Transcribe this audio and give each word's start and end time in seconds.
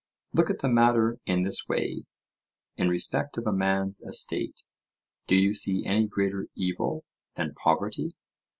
Look 0.33 0.49
at 0.49 0.61
the 0.63 0.67
matter 0.67 1.19
in 1.27 1.43
this 1.43 1.67
way:—In 1.69 2.89
respect 2.89 3.37
of 3.37 3.45
a 3.45 3.51
man's 3.51 4.01
estate, 4.01 4.63
do 5.27 5.35
you 5.35 5.53
see 5.53 5.85
any 5.85 6.07
greater 6.07 6.47
evil 6.55 7.05
than 7.35 7.53
poverty? 7.53 8.15